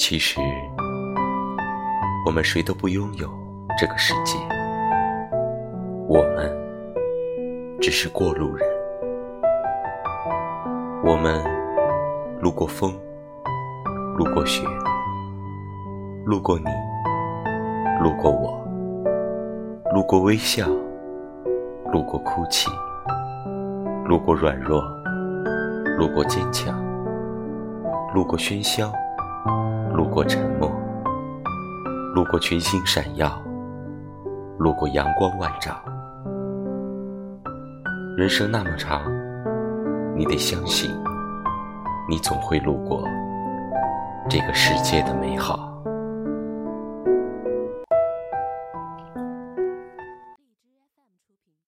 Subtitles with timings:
[0.00, 0.40] 其实，
[2.24, 3.28] 我们谁都不拥有
[3.78, 4.38] 这个世界，
[6.08, 6.50] 我们
[7.82, 8.66] 只是过路人。
[11.04, 11.44] 我们
[12.40, 12.98] 路过风，
[14.16, 14.66] 路过雪，
[16.24, 16.64] 路过你，
[18.02, 18.58] 路过我，
[19.92, 20.66] 路过微笑，
[21.92, 22.70] 路过哭泣，
[24.06, 24.80] 路过软弱，
[25.98, 26.74] 路过坚强，
[28.14, 28.90] 路过喧嚣。
[30.10, 30.68] 过沉默，
[32.14, 33.40] 路过群星闪耀，
[34.58, 35.76] 路过阳光万丈。
[38.16, 39.02] 人生那么长，
[40.16, 40.90] 你得相信，
[42.08, 43.04] 你总会路过
[44.28, 45.80] 这个世界的美好。